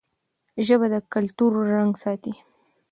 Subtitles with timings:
[0.65, 2.33] ژبه د کلتور رنګ ساتي.